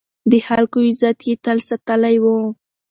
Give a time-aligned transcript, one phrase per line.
[0.31, 2.25] د خلکو عزت يې تل ساتلی و.